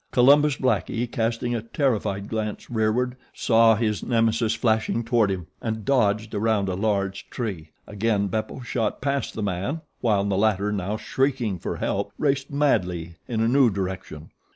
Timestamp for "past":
8.99-9.35